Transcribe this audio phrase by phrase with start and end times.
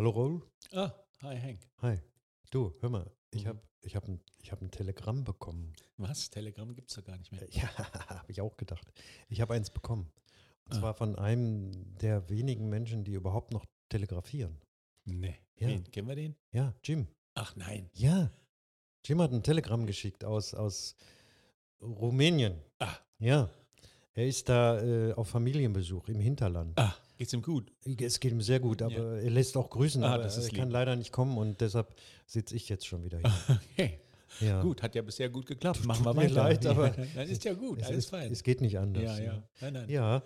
[0.00, 0.40] Hallo Raoul.
[0.72, 1.60] Ah, hi Hank.
[1.82, 1.98] Hi.
[2.50, 3.48] Du, hör mal, ich Mhm.
[3.48, 5.74] habe ich hab ein, ich hab ein Telegramm bekommen.
[5.98, 6.30] Was?
[6.30, 7.46] Telegram gibt es ja gar nicht mehr.
[7.52, 7.68] Ja,
[8.08, 8.90] habe ich auch gedacht.
[9.28, 10.10] Ich habe eins bekommen.
[10.64, 10.78] Und Ah.
[10.80, 14.58] zwar von einem der wenigen Menschen, die überhaupt noch telegrafieren.
[15.04, 15.36] Nee.
[15.56, 15.68] Ja.
[15.68, 15.84] Wen?
[15.90, 16.34] Kennen wir den?
[16.50, 17.06] Ja, Jim.
[17.34, 17.90] Ach nein.
[17.92, 18.30] Ja.
[19.04, 20.96] Jim hat ein Telegramm geschickt aus, aus
[21.82, 22.58] Rumänien.
[22.78, 22.96] Ah.
[23.18, 23.50] Ja.
[24.14, 26.78] Er ist da äh, auf Familienbesuch im Hinterland.
[26.78, 27.70] Ah, geht's ihm gut?
[28.00, 30.64] Es geht ihm sehr gut, aber er lässt auch grüßen, Ah, aber das er kann
[30.68, 30.72] lieb.
[30.72, 31.94] leider nicht kommen und deshalb
[32.26, 33.60] sitze ich jetzt schon wieder hier.
[33.72, 34.00] Okay.
[34.40, 34.62] Ja.
[34.62, 35.84] Gut, hat ja bisher gut geklappt.
[35.84, 36.34] Machen wir mir weiter.
[36.34, 38.30] leid, aber Dann ist ja gut, Es, alles ist, fein.
[38.32, 39.02] es geht nicht anders.
[39.02, 39.42] ja, ja.
[39.60, 39.88] Nein, nein.
[39.88, 40.22] Ja.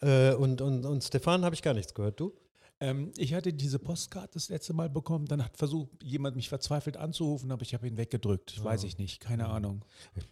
[0.00, 2.18] Äh, und, und, und Stefan habe ich gar nichts gehört.
[2.20, 2.32] Du?
[2.80, 5.26] Ähm, ich hatte diese Postkarte das letzte Mal bekommen.
[5.26, 8.62] Dann hat versucht, jemand mich verzweifelt anzurufen, aber ich habe ihn weggedrückt.
[8.62, 8.86] Weiß Ah.
[8.86, 9.20] ich nicht.
[9.20, 9.48] Keine Ja.
[9.50, 9.84] Ahnung.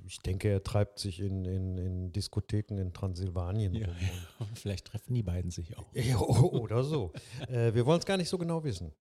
[0.07, 3.97] Ich denke, er treibt sich in, in, in Diskotheken in Transsilvanien Ja, rum.
[4.41, 4.47] ja.
[4.55, 5.93] Vielleicht treffen die beiden sich auch.
[5.95, 7.13] Ja, oder so.
[7.49, 8.93] äh, wir wollen es gar nicht so genau wissen.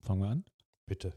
[0.00, 0.44] Fangen wir an.
[0.86, 1.12] Bitte.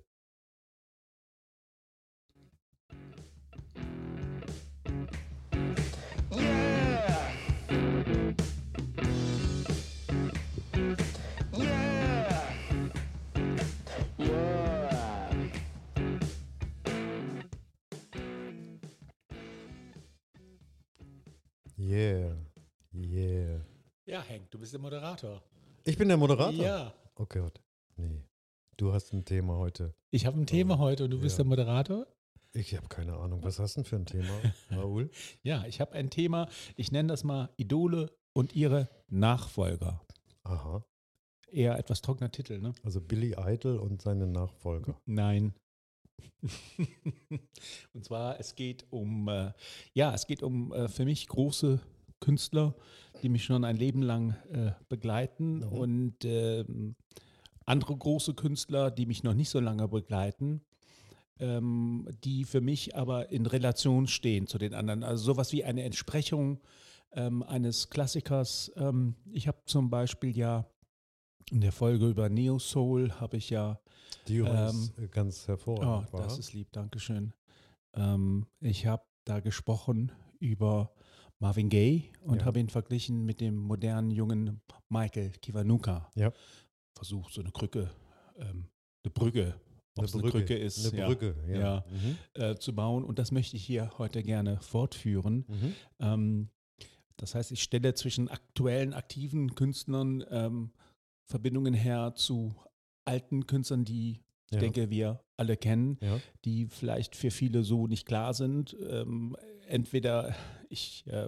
[24.31, 25.43] Hank, du bist der Moderator.
[25.83, 26.63] Ich bin der Moderator?
[26.63, 26.93] Ja.
[27.17, 27.61] Oh Gott.
[27.97, 28.23] Nee.
[28.77, 29.93] Du hast ein Thema heute.
[30.09, 31.43] Ich habe ein Thema heute und du bist Ja.
[31.43, 32.07] der Moderator?
[32.53, 33.43] Ich habe keine Ahnung.
[33.43, 34.29] Was hast du denn für ein Thema,
[34.71, 35.09] Raoul?
[35.43, 40.01] Ja, ich habe ein Thema, ich nenne das mal Idole und ihre Nachfolger.
[40.43, 40.85] Aha.
[41.51, 42.73] Eher etwas trockener Titel, ne?
[42.83, 44.97] Also Billy Idol und seine Nachfolger.
[45.05, 45.53] Nein.
[47.93, 49.51] und zwar, es geht um, äh,
[49.93, 51.81] ja, es geht um äh, für mich große
[52.21, 52.73] Künstler,
[53.21, 55.63] die mich schon ein Leben lang äh, begleiten Mhm.
[55.73, 56.95] und ähm,
[57.65, 60.61] andere große Künstler, die mich noch nicht so lange begleiten,
[61.39, 65.03] ähm, die für mich aber in Relation stehen zu den anderen.
[65.03, 66.59] Also sowas wie eine Entsprechung
[67.13, 68.71] ähm, eines Klassikers.
[68.77, 70.65] Ähm, ich habe zum Beispiel ja
[71.49, 73.79] in der Folge über Neo Soul habe ich ja
[74.27, 76.21] Die übrigens äh, ganz Oh, hervorragend war.
[76.23, 77.33] das ist lieb, Dankeschön.
[77.93, 80.93] Ähm, ich habe da gesprochen über
[81.41, 82.45] Marvin Gaye und Ja.
[82.45, 86.09] habe ihn verglichen mit dem modernen jungen Michael Kiwanuka.
[86.15, 86.31] Ja.
[86.95, 87.89] Versucht so eine Krücke,
[88.37, 88.67] ähm,
[89.03, 89.55] eine Brücke,
[89.95, 91.59] ob eine es eine Brücke, Krücke ist, Eine ja, Brücke, ja.
[91.59, 91.85] Ja.
[91.89, 92.17] Mhm.
[92.41, 93.03] äh, zu bauen.
[93.03, 95.45] Und das möchte ich hier heute gerne fortführen.
[95.47, 95.75] Mhm.
[95.99, 96.49] Ähm,
[97.17, 100.71] das heißt, ich stelle zwischen aktuellen, aktiven Künstlern ähm,
[101.25, 102.53] Verbindungen her zu
[103.05, 104.21] alten Künstlern, die
[104.53, 105.97] ich denke, wir alle kennen
[106.43, 108.75] die vielleicht für viele so nicht klar sind.
[108.89, 109.35] Ähm,
[109.71, 110.35] entweder
[110.69, 111.27] ich äh,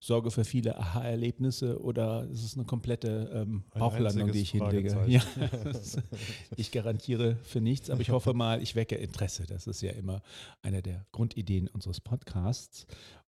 [0.00, 5.04] sorge für viele Aha-Erlebnisse oder es ist eine komplette ähm, Ein Bauchlandung, die ich hinlege.
[5.06, 5.22] Ja,
[6.56, 9.46] ich garantiere für nichts, aber ich hoffe mal, ich wecke Interesse.
[9.46, 10.22] Das ist ja immer
[10.62, 12.86] eine der Grundideen unseres Podcasts.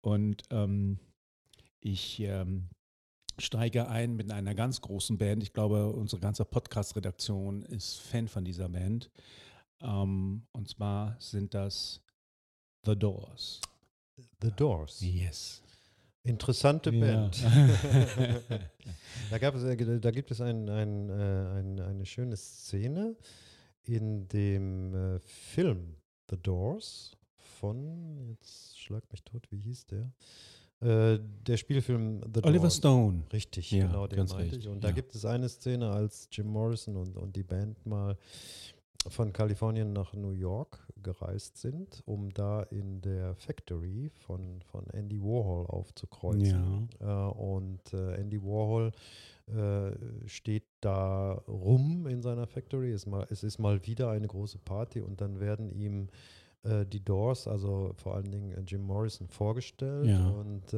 [0.02, 1.00] Und ähm,
[1.82, 2.70] ich ähm,
[3.38, 5.44] steige ein mit einer ganz großen Band.
[5.44, 9.12] Ich glaube, unsere ganze Podcast-Redaktion ist Fan von dieser Band.
[9.82, 12.02] Ähm, und zwar sind das
[12.86, 13.60] The Doors.
[14.42, 15.02] The Doors.
[15.02, 15.62] Yes.
[16.24, 17.00] Interessante Ja.
[17.00, 17.44] Band.
[19.30, 21.14] da, gab es, äh, da gibt es ein, ein, äh,
[21.60, 23.16] ein, eine schöne Szene
[23.84, 25.96] in dem äh, Film
[26.30, 27.18] The Doors
[27.60, 30.12] von, jetzt schlag mich tot, wie hieß der?
[30.82, 32.76] Der Spielfilm The Oliver Doors.
[32.76, 33.24] Stone.
[33.32, 34.70] Richtig, Ja, genau, den ganz meinte richtig, ich.
[34.70, 34.94] Und da ja.
[34.94, 38.18] gibt es eine Szene, als Jim Morrison und, und die Band mal
[39.10, 45.22] von Kalifornien nach New York gereist sind, um da in der Factory von, von Andy
[45.22, 46.90] Warhol aufzukreuzen.
[47.00, 48.92] Äh, und äh, Andy Warhol
[49.48, 52.92] äh, steht da rum in seiner Factory.
[52.92, 56.08] Es, mal, es ist mal wieder eine große Party und dann werden ihm
[56.66, 60.08] die Doors, also vor allen Dingen Jim Morrison, vorgestellt.
[60.08, 60.30] Ja.
[60.30, 60.74] Und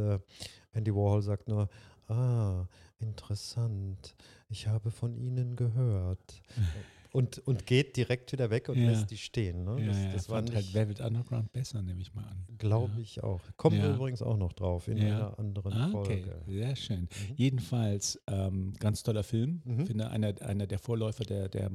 [0.74, 1.70] Andy Warhol sagt nur,
[2.08, 2.66] ah,
[2.98, 4.16] interessant,
[4.50, 6.42] ich habe von Ihnen gehört.
[7.16, 8.90] Und, und geht direkt wieder weg und Ja.
[8.90, 9.64] lässt die stehen.
[9.64, 9.80] Ne?
[9.80, 12.46] Ja, das ja, das war halt nicht, Velvet Underground besser, nehme ich mal an.
[12.58, 13.00] glaube ja.
[13.02, 13.40] ich auch.
[13.56, 13.96] Kommen wir Ja.
[13.96, 15.04] übrigens auch noch drauf in Ja.
[15.30, 16.42] einer anderen Ah, okay, Folge.
[16.46, 17.02] sehr schön.
[17.02, 17.08] Mhm.
[17.38, 19.62] Jedenfalls ähm, ganz toller Film.
[19.64, 19.80] Mhm.
[19.80, 21.72] Ich finde einer, einer der Vorläufer der, der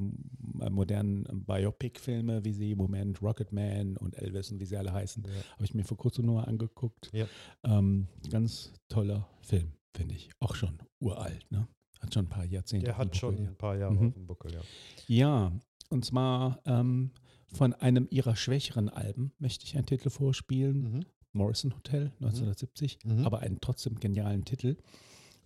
[0.69, 5.29] modernen Biopic-Filme, wie sie im Moment Rocketman und Elvis und wie sie alle heißen, Ja.
[5.53, 7.09] habe ich mir vor kurzem nur mal angeguckt.
[7.13, 7.25] Ja.
[7.63, 10.29] Ähm, ganz toller Film, finde ich.
[10.39, 11.67] Auch schon uralt, ne?
[12.01, 12.85] Hat schon ein paar Jahrzehnte.
[12.85, 14.07] Der hat schon Buckel, ein paar Jahre Mhm.
[14.07, 14.61] auf dem Buckel, ja.
[15.07, 15.51] ja.
[15.89, 17.11] und zwar ähm,
[17.53, 20.81] von einem ihrer schwächeren Alben möchte ich einen Titel vorspielen.
[20.97, 21.05] Mhm.
[21.33, 23.25] Morrison Hotel 1970, Mhm.
[23.25, 24.75] aber einen trotzdem genialen Titel.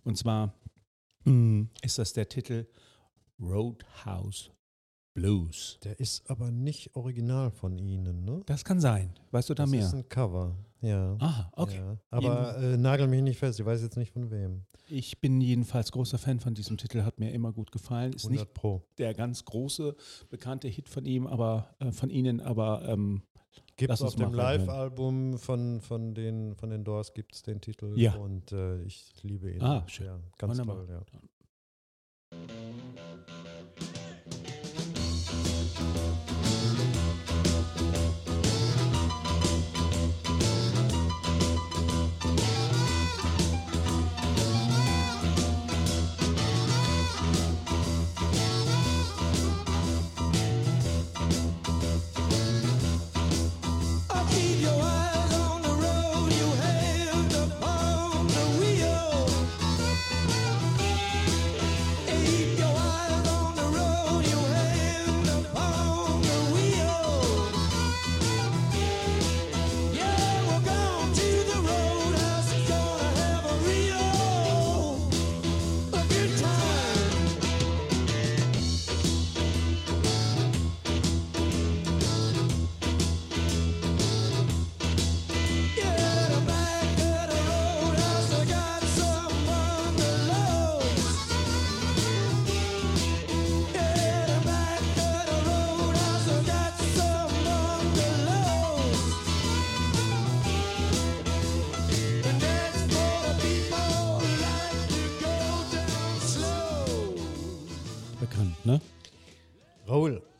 [0.02, 0.54] Und zwar
[1.24, 2.66] mh, ist das der Titel
[3.40, 4.50] Roadhouse
[5.14, 5.78] Blues.
[5.82, 8.42] Der ist aber nicht original von Ihnen, ne?
[8.46, 9.14] Das kann sein.
[9.30, 9.86] Weißt du da das mehr?
[9.86, 11.16] ist ein Cover, ja.
[11.20, 11.76] Aha, okay.
[11.78, 11.96] Ja.
[12.10, 14.66] Aber äh, nagel mich nicht fest, ich weiß jetzt nicht von wem.
[14.88, 18.12] Ich bin jedenfalls großer Fan von diesem Titel, hat mir immer gut gefallen.
[18.12, 18.82] Ist 100 nicht Pro.
[18.98, 19.96] der ganz große
[20.30, 23.22] bekannte Hit von ihm, aber äh, von Ihnen, aber ähm,
[23.76, 24.32] Gibt es auf dem.
[24.32, 28.14] Live-Album von, von, den, von den Doors gibt es den Titel Ja.
[28.16, 29.62] und äh, ich liebe ihn.
[29.62, 30.06] Ah, schön.
[30.06, 30.86] Ja, ganz Wunderbar.
[30.86, 31.02] toll,
[32.32, 32.36] ja.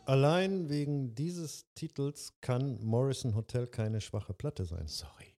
[0.06, 4.86] Allein wegen dieses Titels kann Morrison Hotel keine schwache Platte sein.
[4.86, 5.34] Sorry.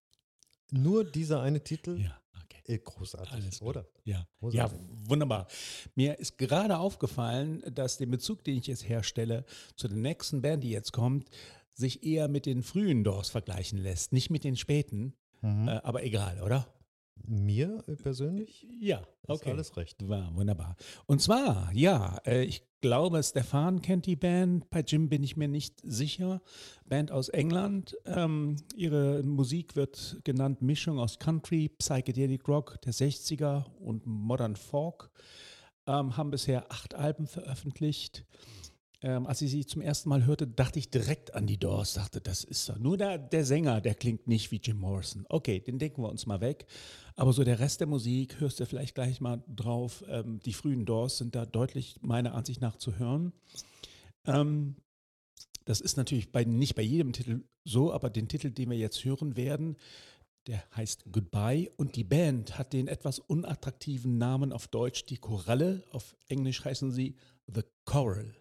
[0.71, 2.63] Nur dieser eine Titel, Ja, okay.
[2.67, 3.87] äh, großartig, Alles oder?
[4.05, 4.19] Ja.
[4.19, 4.79] ja, Großartig.
[5.09, 5.47] wunderbar.
[5.95, 9.45] Mir ist gerade aufgefallen, dass der Bezug, den ich jetzt herstelle,
[9.77, 11.29] zu der nächsten Band, die jetzt kommt,
[11.73, 15.15] sich eher mit den frühen Doors vergleichen lässt, nicht mit den späten.
[15.41, 15.69] Mhm.
[15.69, 16.67] Äh, aber egal, oder?
[17.27, 19.51] Mir persönlich Ja, ist okay.
[19.51, 20.09] alles recht.
[20.09, 20.77] War wunderbar.
[21.07, 24.71] Und zwar, ja, äh, ich glaube, Stefan kennt die Band.
[24.71, 26.41] Bei Jim bin ich mir nicht sicher.
[26.87, 27.97] Band aus England.
[28.07, 35.11] Ähm, ihre Musik wird genannt Mischung aus Country, Psychedelic Rock der 60er und Modern Folk.
[35.87, 38.25] Ähm, haben bisher acht Alben veröffentlicht.
[39.01, 41.95] Ähm, als ich sie zum ersten Mal hörte, dachte ich direkt an die Doors.
[41.95, 45.25] Dachte, das ist doch nur der, der Sänger, der klingt nicht wie Jim Morrison.
[45.29, 46.67] Okay, den denken wir uns mal weg.
[47.15, 50.05] Aber so der Rest der Musik hörst du vielleicht gleich mal drauf.
[50.09, 53.33] Ähm, die frühen Doors sind da deutlich meiner Ansicht nach zu hören.
[54.27, 54.75] Ähm,
[55.65, 59.05] das ist natürlich bei, nicht bei jedem Titel so, aber den Titel, den wir jetzt
[59.05, 59.77] hören werden,
[60.49, 65.85] der heißt Goodbye und die Band hat den etwas unattraktiven Namen auf Deutsch die Koralle,
[65.93, 67.17] auf Englisch heißen sie
[67.47, 68.35] The Coral.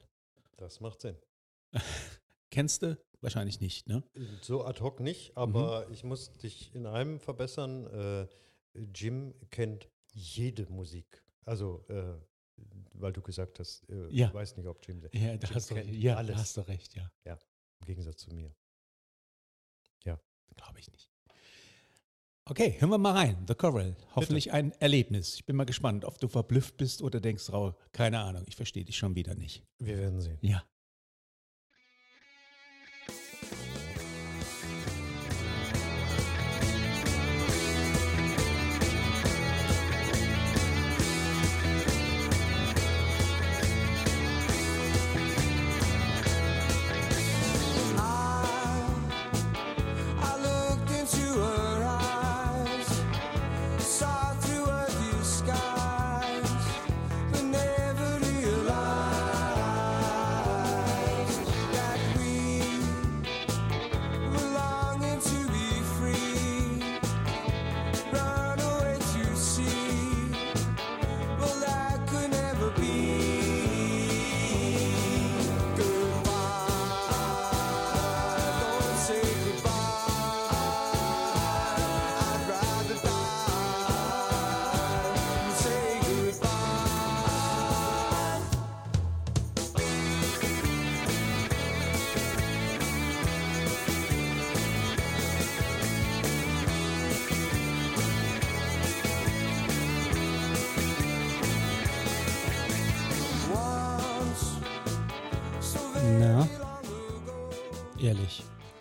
[0.57, 1.17] Das macht Sinn.
[2.51, 2.97] Kennst du?
[3.21, 4.03] Wahrscheinlich nicht, ne?
[4.41, 7.87] So ad hoc nicht, aber ich muss dich in einem verbessern.
[7.87, 8.27] Äh,
[8.93, 11.23] Jim kennt jede Musik.
[11.45, 12.13] Also, äh,
[12.93, 14.27] weil du gesagt hast, äh, Ja.
[14.27, 16.35] ich weiß nicht, ob Jim, Ja, da Jim hast, du, ja alles.
[16.35, 17.11] da hast du recht, ja.
[17.25, 18.53] im Gegensatz zu mir.
[20.55, 21.07] Glaube ich nicht.
[22.49, 23.35] Okay, hören wir mal rein.
[23.45, 23.93] The Coral.
[24.15, 25.35] Hoffentlich ein Erlebnis.
[25.35, 28.85] Ich bin mal gespannt, ob du verblüfft bist oder denkst, Raul, keine Ahnung, ich verstehe
[28.85, 29.65] dich schon wieder nicht.
[29.79, 30.37] Wir werden sehen.
[30.39, 30.63] Ja.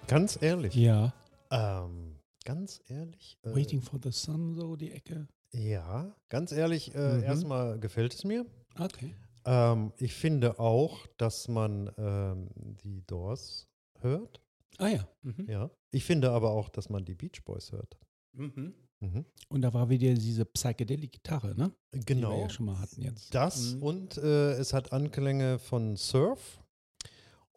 [0.09, 0.75] Ganz ehrlich.
[0.75, 1.13] Ja.
[1.51, 3.39] Ähm, ganz ehrlich.
[3.43, 5.27] Äh, Waiting for the Sun, so die Ecke.
[5.53, 7.23] Ja, ganz ehrlich, äh, Mhm.
[7.25, 8.47] erstmal gefällt es mir.
[8.79, 9.15] Okay.
[9.45, 12.49] Ähm, ich finde auch, dass man ähm,
[12.85, 13.69] die Doors
[14.01, 14.41] hört.
[14.79, 15.09] Ah ja.
[15.23, 15.47] Mhm.
[15.49, 15.71] Ja.
[15.91, 17.97] Ich finde aber auch, dass man die Beach Boys hört.
[18.33, 18.75] Mhm.
[19.01, 19.25] Mhm.
[19.49, 21.73] Und da war wieder diese Psychedelic-Gitarre, ne?
[21.95, 22.41] Die wir Genau.
[22.43, 23.35] ja schon mal hatten jetzt.
[23.35, 23.83] Das Mhm.
[23.83, 26.63] und äh, es hat Anklänge von Surf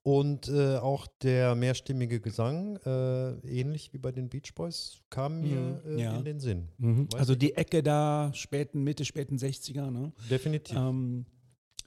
[0.04, 5.82] und äh, auch der mehrstimmige Gesang, äh, ähnlich wie bei den Beach Boys, kam mir
[5.86, 6.18] Mhm, äh, ja.
[6.18, 6.70] in den Sinn.
[6.78, 7.08] Mhm.
[7.16, 10.12] Also die Ecke da, späten, Mitte, späten 60er, ne?
[10.30, 10.76] Definitiv.
[10.78, 11.26] Ähm,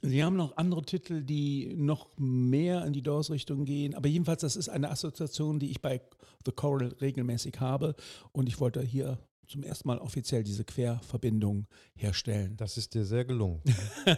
[0.05, 3.95] Sie haben noch andere Titel, die noch mehr in die Doors-Richtung gehen.
[3.95, 6.01] Aber jedenfalls, das ist eine Assoziation, die ich bei
[6.45, 7.95] The Coral regelmäßig habe.
[8.33, 9.17] Und ich wollte hier
[9.47, 12.57] zum ersten Mal offiziell diese Querverbindung herstellen.
[12.57, 13.61] Das ist dir sehr gelungen.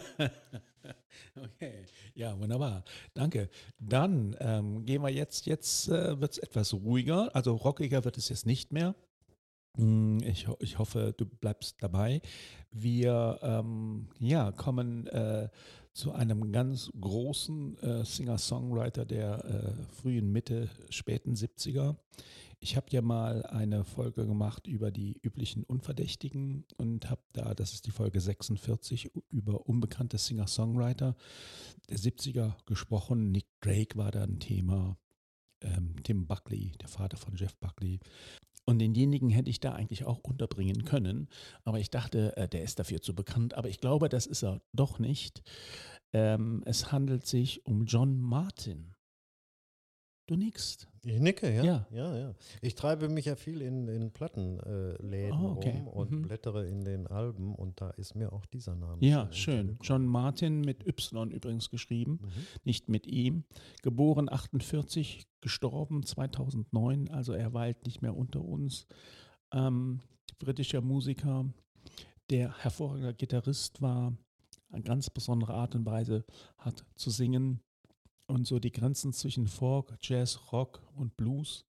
[1.36, 2.84] Okay, ja, wunderbar.
[3.14, 3.48] Danke.
[3.78, 8.28] Dann ähm, gehen wir jetzt, jetzt äh, wird es etwas ruhiger, also rockiger wird es
[8.28, 8.94] jetzt nicht mehr.
[9.76, 12.20] Mm, Ich, ich hoffe, du bleibst dabei.
[12.70, 15.48] Wir ähm, ja, kommen äh,
[15.92, 21.96] zu einem ganz großen äh, Singer-Songwriter der äh, frühen Mitte, späten 70er.
[22.58, 27.74] Ich habe ja mal eine Folge gemacht über die üblichen Unverdächtigen und habe da, das
[27.74, 31.16] ist die Folge 46, u- über unbekannte Singer-Songwriter
[31.90, 33.30] der 70er gesprochen.
[33.30, 34.96] Nick Drake war da ein Thema,
[35.62, 38.00] ähm, Tim Buckley, der Vater von Jeff Buckley.
[38.64, 41.28] Und denjenigen hätte ich da eigentlich auch unterbringen können.
[41.62, 43.54] Aber ich dachte, äh, der ist dafür zu bekannt.
[43.54, 45.42] Aber ich glaube, das ist er doch nicht.
[46.12, 48.95] Ähm, es handelt sich um John Martin.
[50.26, 50.88] Du nickst.
[51.04, 51.62] Ich nicke, ja?
[51.64, 51.86] Ja.
[51.92, 52.34] Ja, ja.
[52.60, 55.70] Ich treibe mich ja viel in, in Plattenläden Läden Oh, okay.
[55.70, 56.22] rum und Mhm.
[56.22, 58.96] blättere in den Alben und da ist mir auch dieser Name.
[59.06, 59.78] Ja, schön.
[59.82, 62.28] John Martin mit Y übrigens geschrieben, Mhm.
[62.64, 63.44] nicht mit ihm.
[63.82, 68.86] Geboren 48, gestorben 2009, also er weilt nicht mehr unter uns.
[69.52, 70.00] Ähm,
[70.40, 71.44] britischer Musiker,
[72.30, 74.12] der hervorragender Gitarrist war,
[74.72, 76.24] eine ganz besondere Art und Weise
[76.58, 77.60] hat zu singen
[78.26, 81.64] und so die Grenzen zwischen Folk, Jazz, Rock und Blues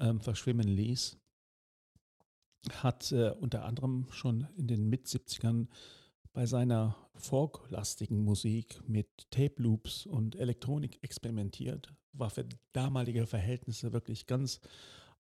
[0.00, 1.18] ähm, verschwimmen ließ.
[2.74, 5.66] Hat äh, unter anderem schon in den Mit-70ern
[6.32, 11.92] bei seiner folklastigen Musik mit Tape Loops und Elektronik experimentiert.
[12.12, 14.60] War für damalige Verhältnisse wirklich ganz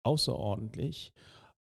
[0.02, 1.12] außerordentlich.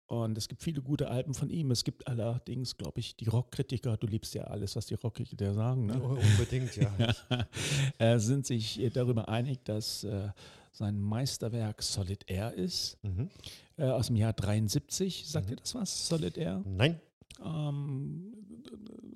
[0.07, 1.71] Und es gibt viele gute Alben von ihm.
[1.71, 5.87] Es gibt allerdings, glaube ich, die Rockkritiker, du liebst ja alles, was die Rockkritiker sagen,
[5.87, 5.99] ne?
[5.99, 6.91] Oh, unbedingt, ja.
[7.97, 10.29] äh, sind sich darüber einig, dass äh,
[10.71, 13.29] sein Meisterwerk Solid Air ist, Mhm.
[13.77, 15.25] äh, aus dem Jahr 73.
[15.27, 15.53] Sagt Mhm.
[15.53, 16.07] ihr das was?
[16.07, 16.61] Solid Air?
[16.65, 16.99] Nein.
[17.43, 18.31] ähm,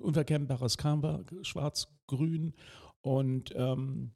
[0.00, 2.52] unverkennbares Camber, schwarz-grün
[3.02, 4.10] und ähm,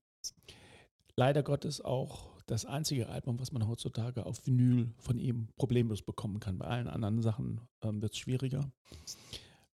[1.16, 6.40] leider Gottes auch das einzige Album, was man heutzutage auf Vinyl von ihm problemlos bekommen
[6.40, 6.58] kann.
[6.58, 8.70] Bei allen anderen Sachen ähm, wird es schwieriger.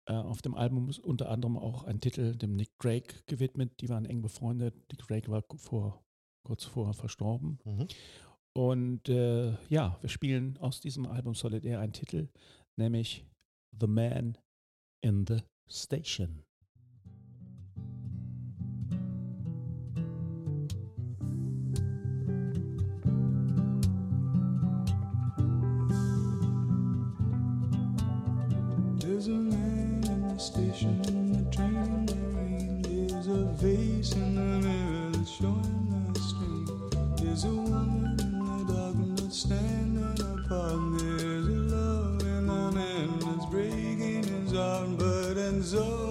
[0.07, 3.81] Äh, auf dem Album ist unter anderem auch ein Titel dem Nick Drake gewidmet.
[3.81, 4.75] Die waren eng befreundet.
[4.91, 6.03] Nick Drake war vor,
[6.45, 7.59] kurz vorher verstorben.
[7.65, 7.89] Mhm.
[8.55, 12.29] Und äh, ja, wir spielen aus diesem Album Solid Air einen Titel,
[12.77, 13.25] nämlich
[13.79, 14.37] The Man
[15.01, 16.43] in the Station.
[30.79, 31.03] Train
[32.09, 32.83] in.
[32.83, 36.67] There's a vase in the mirror that's showing the strain.
[37.17, 41.01] There's a woman in the darkness standing apart.
[41.01, 45.37] There's a love in the man that's breaking his heart, but
[45.75, 46.08] alright.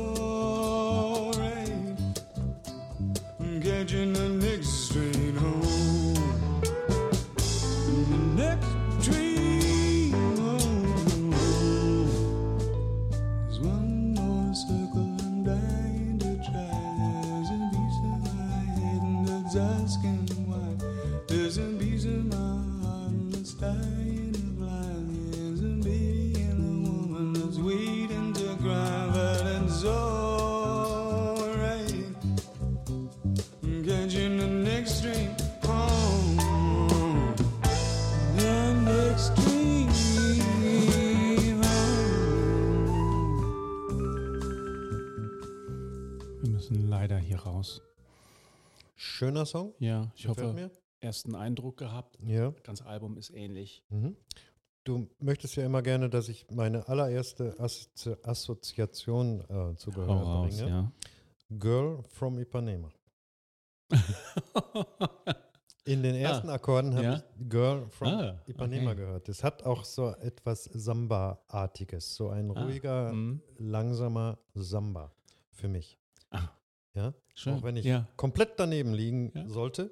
[49.18, 49.74] Schöner Song.
[49.80, 50.72] Ja, ich Gefällt hoffe, mir.
[51.00, 52.18] Ersten Eindruck gehabt.
[52.26, 52.52] Ja.
[52.52, 53.84] Das ganze Album ist ähnlich.
[53.90, 54.16] Mhm.
[54.84, 60.24] Du möchtest ja immer gerne, dass ich meine allererste Assozi Assoziation äh, zu Gehör Hau
[60.44, 60.70] raus, bringe.
[60.70, 60.92] ja.
[61.50, 62.92] Girl from Ipanema.
[65.86, 67.16] In den ersten Akkorden habe ja.
[67.16, 69.00] ich Girl from Ah, Ipanema okay.
[69.00, 69.30] gehört.
[69.30, 73.42] Das hat auch so etwas Samba-artiges, so ein Ah, ruhiger, mhm.
[73.58, 75.14] langsamer Samba
[75.52, 75.98] für mich.
[76.32, 76.50] Ah.
[76.94, 77.14] Ja?
[77.36, 77.54] Schön.
[77.54, 78.06] Auch wenn ich ja.
[78.18, 79.48] komplett daneben liegen Ja.
[79.48, 79.92] sollte,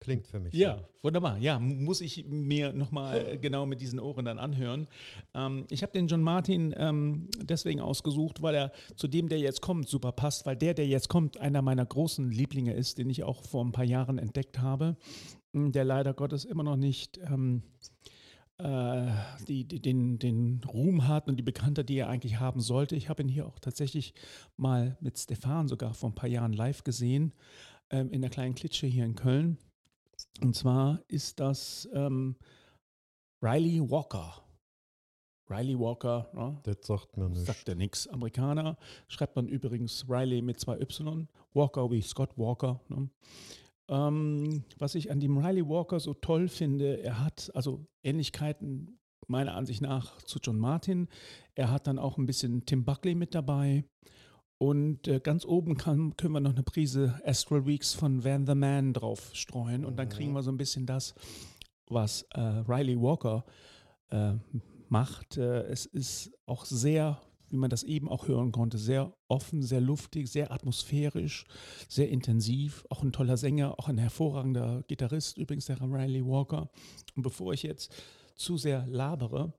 [0.00, 0.54] klingt für mich.
[0.54, 1.38] Ja, wunderbar.
[1.38, 4.86] Ja, muss ich mir nochmal genau mit diesen Ohren dann anhören.
[5.34, 9.60] Ähm, ich habe den John Martin ähm, deswegen ausgesucht, weil er zu dem, der jetzt
[9.60, 13.24] kommt, super passt, weil der, der jetzt kommt, einer meiner großen Lieblinge ist, den ich
[13.24, 14.96] auch vor ein paar Jahren entdeckt habe,
[15.52, 17.62] m, der leider Gottes immer noch nicht ähm,
[18.58, 19.06] äh,
[19.46, 22.96] die, die, den, den Ruhm hat und die Bekanntheit, die er eigentlich haben sollte.
[22.96, 24.14] Ich habe ihn hier auch tatsächlich
[24.56, 27.32] mal mit Stefan sogar vor ein paar Jahren live gesehen,
[27.90, 29.58] ähm, in der kleinen Klitsche hier in Köln.
[30.42, 32.36] Und zwar ist das ähm,
[33.42, 34.42] Riley Walker.
[35.50, 37.46] Riley Walker, ja, Das sagt mir nichts.
[37.46, 38.06] sagt er nichts.
[38.08, 38.76] Amerikaner,
[39.08, 42.80] schreibt man übrigens Riley mit zwei Y, Walker wie Scott Walker.
[42.88, 43.08] Ne?
[43.88, 49.54] Ähm, was ich an dem Riley Walker so toll finde, er hat also Ähnlichkeiten meiner
[49.54, 51.08] Ansicht nach zu John Martin.
[51.54, 53.84] Er hat dann auch ein bisschen Tim Buckley mit dabei.
[54.58, 58.56] Und äh, ganz oben kann, können wir noch eine Prise Astral Weeks von Van the
[58.56, 59.84] Man drauf streuen.
[59.84, 61.14] Und dann kriegen wir so ein bisschen das,
[61.86, 63.44] was äh, Riley Walker
[64.10, 64.34] äh,
[64.88, 65.36] macht.
[65.36, 69.80] Äh, es ist auch sehr, wie man das eben auch hören konnte, sehr offen, sehr
[69.80, 71.46] luftig, sehr atmosphärisch,
[71.88, 72.84] sehr intensiv.
[72.90, 76.68] Auch ein toller Sänger, auch ein hervorragender Gitarrist, übrigens der Riley Walker.
[77.14, 77.94] Und bevor ich jetzt
[78.34, 79.52] zu sehr labere,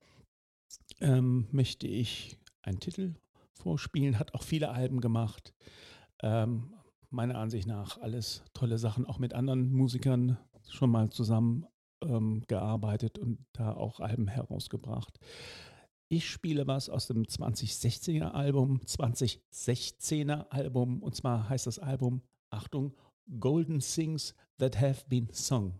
[0.99, 3.15] ähm, möchte ich einen Titel
[3.59, 4.19] vorspielen.
[4.19, 5.53] Hat auch viele Alben gemacht.
[6.21, 6.73] Ähm,
[7.09, 10.37] meiner Ansicht nach alles tolle Sachen, auch mit anderen Musikern
[10.69, 11.65] schon mal zusammen
[12.03, 15.19] ähm, gearbeitet und da auch Alben herausgebracht.
[16.11, 22.95] Ich spiele was aus dem 2016er Album, 2016er Album, und zwar heißt das Album, Achtung,
[23.39, 25.79] Golden Things That Have Been Sung.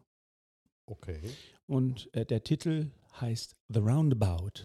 [0.86, 1.20] Okay.
[1.66, 4.64] Und äh, der Titel heißt The Roundabout.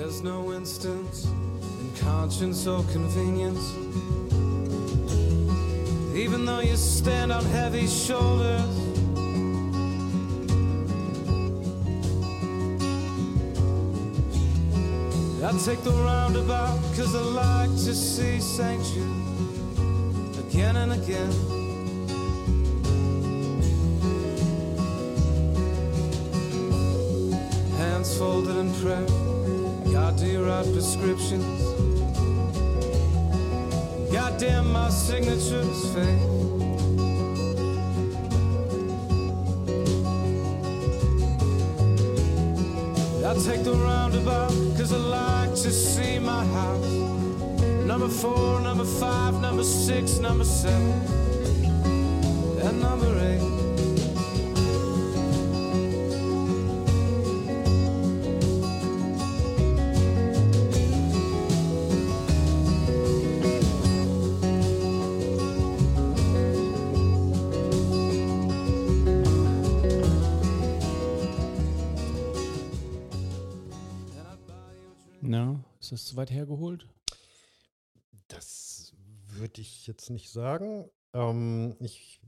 [0.00, 3.60] There's no instance in conscience or convenience.
[6.16, 8.62] Even though you stand on heavy shoulders.
[15.44, 18.38] I take the roundabout cause I like to see.
[18.40, 19.04] Jude
[20.46, 21.30] again and again.
[27.76, 29.29] Hands folded in prayer.
[29.92, 31.62] God, do you write prescriptions?
[34.12, 36.40] Goddamn, my signature's fake.
[43.30, 46.84] I take the roundabout cause I like to see my house.
[47.86, 50.90] Number four, number five, number six, number seven,
[52.62, 53.19] and number eight.
[76.20, 76.86] Weit hergeholt?
[78.28, 78.92] Das
[79.28, 80.88] würde ich jetzt nicht sagen.
[81.12, 82.20] Ähm, ich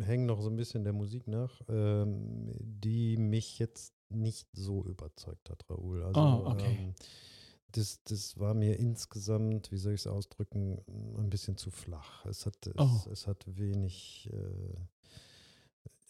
[0.00, 5.50] hänge noch so ein bisschen der Musik nach, ähm, die mich jetzt nicht so überzeugt
[5.50, 6.02] hat, Raoul.
[6.02, 6.76] Also, Ah, okay.
[6.78, 6.94] ähm,
[7.72, 10.78] das, das war mir insgesamt, wie soll ich es ausdrücken,
[11.18, 12.24] ein bisschen zu flach.
[12.26, 13.10] Es hat, es, Oh.
[13.10, 14.74] es hat wenig, äh,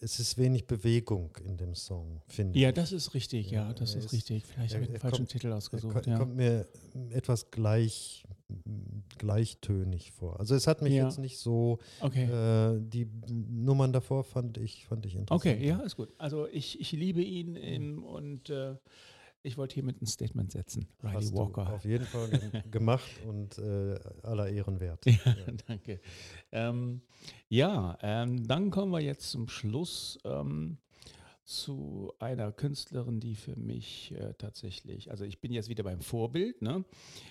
[0.02, 2.74] es ist wenig Bewegung in dem Song, finde Ja, ich.
[2.74, 4.44] das ist richtig, ja, Ja, das er ist ist- richtig.
[4.44, 6.04] Vielleicht er- habe ich den er falschen kommt- Titel Er ausgesucht.
[6.04, 6.18] ko- Ja.
[6.18, 6.66] kommt mir
[7.10, 8.24] etwas gleich,
[9.18, 10.38] gleichtönig vor.
[10.40, 11.04] Also es hat mich Ja.
[11.04, 12.24] jetzt nicht so, Okay.
[12.24, 15.40] äh, die Nummern davor fand ich, fand ich interessant.
[15.56, 16.08] Okay, ja, ist gut.
[16.18, 18.74] Also ich, ich liebe ihn ähm, und äh,
[19.42, 20.86] ich wollte hiermit ein Statement setzen.
[21.02, 21.72] Riley Hast Walker.
[21.72, 25.04] auf jeden Fall gem- gemacht und äh, aller Ehren wert.
[25.06, 25.16] Ja,
[25.66, 26.00] danke.
[26.52, 27.02] Ähm,
[27.48, 30.78] ja, ähm, dann kommen wir jetzt zum Schluss ähm,
[31.44, 36.62] zu einer Künstlerin, die für mich äh, tatsächlich, also ich bin jetzt wieder beim Vorbild,
[36.62, 36.84] ne?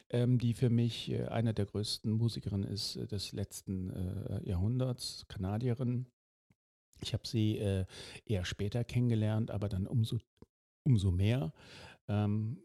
[0.09, 5.25] ähm, die für mich äh, einer der größten Musikerinnen ist äh, des letzten äh, Jahrhunderts,
[5.29, 6.07] Kanadierin.
[7.01, 7.85] Ich habe sie äh,
[8.25, 10.19] eher später kennengelernt, aber dann umso,
[10.83, 11.53] umso mehr.
[12.07, 12.57] Ähm,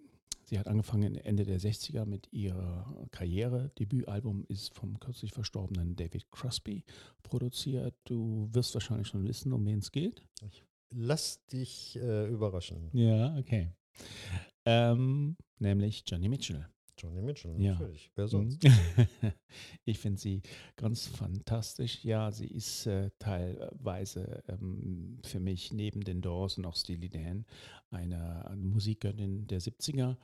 [0.49, 3.73] Sie hat angefangen Ende der 60er mit ihrer Karriere.
[3.81, 6.85] Debütalbum ist vom kürzlich verstorbenen David Crosby
[7.25, 7.97] produziert.
[8.05, 10.23] Du wirst wahrscheinlich schon wissen, um wen es geht.
[10.95, 12.91] Lass dich äh, überraschen.
[12.93, 13.73] Ja, okay.
[14.65, 16.69] Ähm, nämlich Johnny Mitchell.
[16.99, 17.73] Johnny Mitchell, Ja.
[17.73, 18.11] natürlich.
[18.15, 18.65] Wer sonst?
[19.85, 20.43] ich finde sie
[20.77, 22.05] ganz fantastisch.
[22.05, 27.45] Ja, sie ist äh, teilweise ähm, für mich neben den Doors und auch Steely Dan
[27.91, 30.17] eine Musikerin der 70er.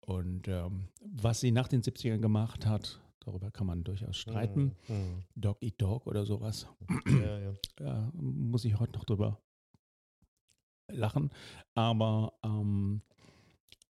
[0.00, 4.74] Und ähm, was sie nach den 70ern gemacht hat, darüber kann man durchaus streiten.
[4.88, 5.24] Mhm.
[5.36, 6.66] Dog Eat Dog oder sowas.
[7.04, 7.22] Mhm.
[7.22, 7.54] Ja, ja.
[7.80, 9.40] Ja, muss ich heute noch drüber
[10.88, 11.30] lachen.
[11.74, 13.02] Aber ähm,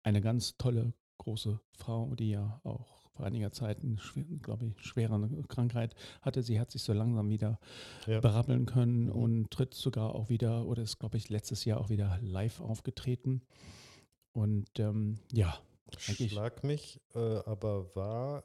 [0.02, 3.96] eine ganz tolle große Frau, die ja auch vor einiger Zeit eine,
[4.40, 6.42] glaube ich, schwere Krankheit hatte.
[6.42, 7.58] Sie hat sich so langsam wieder
[8.06, 8.20] Ja.
[8.20, 9.12] berappeln können Mhm.
[9.12, 13.42] und tritt sogar auch wieder, oder ist, glaube ich, letztes Jahr auch wieder live aufgetreten.
[14.32, 15.58] Und ähm, ja,
[15.98, 18.44] Schlag mich, äh, aber war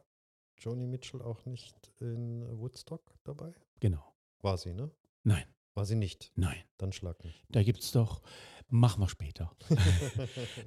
[0.58, 3.54] Joni Mitchell auch nicht in Woodstock dabei?
[3.80, 4.04] genau.
[4.42, 4.92] War sie, ne?
[5.24, 6.32] Nein, War sie nicht.
[6.36, 6.58] nein.
[6.78, 7.46] Dann schlag mich.
[7.50, 8.22] Da gibt es doch,
[8.70, 9.52] machen wir später.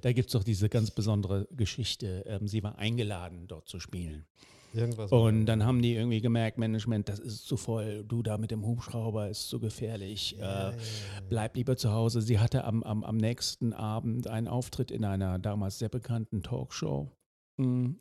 [0.00, 2.24] Da gibt es doch diese ganz besondere Geschichte.
[2.26, 4.26] Ähm, sie war eingeladen, dort zu spielen.
[4.72, 5.10] Irgendwas.
[5.10, 8.64] Und dann haben die irgendwie gemerkt, Management, das ist zu voll, du da mit dem
[8.64, 10.36] Hubschrauber ist zu gefährlich.
[10.38, 10.78] Ja, ja, äh, ja, ja.
[11.28, 12.22] Bleib lieber zu Hause.
[12.22, 17.10] Sie hatte am, am, am nächsten Abend einen Auftritt in einer damals sehr bekannten Talkshow.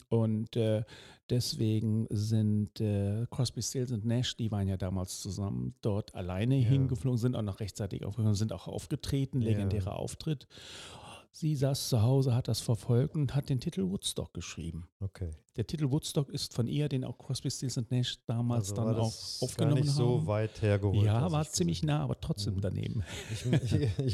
[0.09, 0.83] Und äh,
[1.29, 6.69] deswegen sind äh, Crosby, Stills und Nash, die waren ja damals zusammen dort alleine Ja.
[6.69, 9.49] hingeflogen, sind auch noch rechtzeitig aufgeflogen, sind auch aufgetreten, Ja.
[9.49, 10.47] legendärer Auftritt.
[11.31, 14.89] Sie saß zu Hause, hat das verfolgt und hat den Titel Woodstock geschrieben.
[14.99, 15.29] Okay.
[15.55, 18.95] Der Titel Woodstock ist von ihr, den auch Crosby, Stills und Nash damals Also dann
[18.95, 19.95] auch aufgenommen gar nicht haben.
[19.97, 21.03] so weit hergeholt.
[21.05, 22.61] ja, war ich ziemlich nah, aber trotzdem Mhm.
[22.61, 23.03] daneben.
[23.31, 24.13] Ich, ich,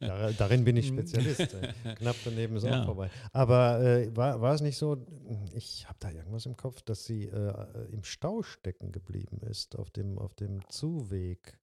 [0.00, 0.98] ja, darin bin ich Mhm.
[0.98, 1.56] Spezialist.
[1.96, 2.82] Knapp daneben ist Ja.
[2.82, 3.10] auch vorbei.
[3.32, 4.98] Aber äh, war, war es nicht so,
[5.54, 7.54] ich habe da irgendwas im Kopf, dass sie äh,
[7.90, 11.58] im Stau stecken geblieben ist, auf dem, auf dem Zuweg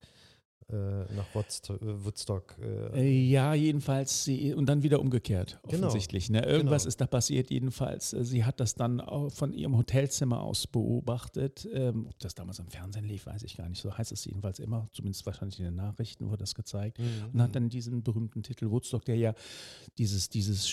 [0.68, 1.80] nach Woodstock.
[1.82, 6.30] Äh, Woodstock äh, Äh, Ja, jedenfalls sie und dann wieder umgekehrt, Genau, offensichtlich.
[6.30, 6.44] Ne?
[6.44, 6.88] Irgendwas genau.
[6.88, 8.12] ist da passiert, jedenfalls.
[8.12, 11.68] Äh, Sie hat das dann auch von ihrem Hotelzimmer aus beobachtet.
[11.72, 13.80] Ähm, ob das damals im Fernsehen lief, weiß ich gar nicht.
[13.82, 16.98] So heißt es jedenfalls immer, zumindest wahrscheinlich in den Nachrichten wurde das gezeigt.
[16.98, 17.04] mhm.
[17.34, 19.34] Und hat dann diesen berühmten Titel Woodstock, der ja
[19.98, 20.68] dieses, dieses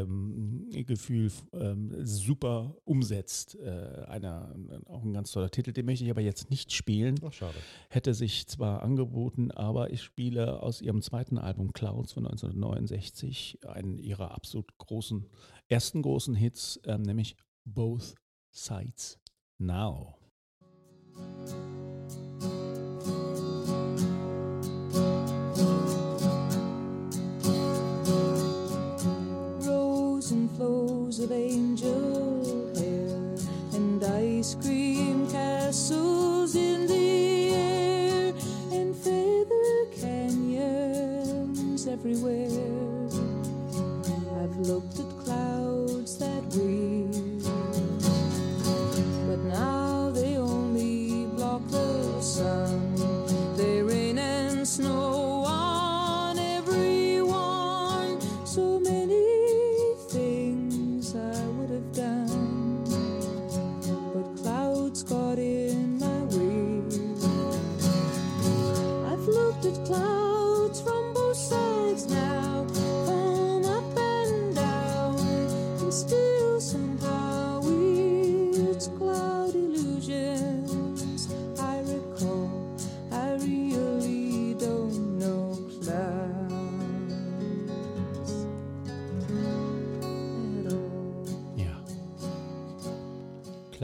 [0.00, 3.56] Spät-Hippie-Gefühl ähm, super umsetzt.
[3.56, 4.54] Äh, einer,
[4.86, 7.54] auch ein ganz toller Titel, den möchte ich aber jetzt nicht spielen Ach, schade.
[7.88, 13.98] hätte sich zwar angeboten, aber ich spiele aus ihrem zweiten Album Clouds von 1969 einen
[13.98, 15.26] ihrer absolut großen,
[15.68, 18.16] ersten großen Hits, ähm, nämlich Both
[18.50, 19.20] Sides
[19.58, 20.16] Now.
[29.64, 32.19] Rows and flows of angel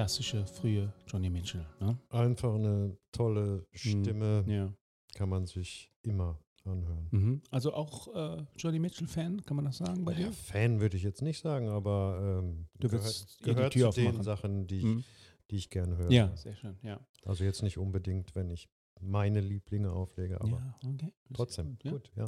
[0.00, 1.64] Klassische frühe Johnny Mitchell.
[1.80, 1.96] Ne?
[2.10, 4.70] Einfach eine tolle Stimme, Ja.
[5.14, 7.08] kann man sich immer anhören.
[7.12, 7.42] Mhm.
[7.50, 10.32] Also auch äh, Johnny Mitchell-Fan, kann man das sagen bei Ja, dir?
[10.32, 14.08] Fan würde ich jetzt nicht sagen, aber ähm, Du gehört, die gehört Tür zu den
[14.08, 14.22] aufmachen.
[14.24, 15.04] Sachen, die ich, Mhm.
[15.50, 16.10] die ich gerne höre.
[16.12, 16.76] Ja, sehr schön.
[16.82, 18.68] Ja, Also jetzt nicht unbedingt, wenn ich
[19.00, 21.10] meine Lieblinge auflege, aber ja okay.
[21.32, 21.70] Trotzdem.
[21.70, 21.90] gut, ja.
[21.92, 22.24] Gut, ja.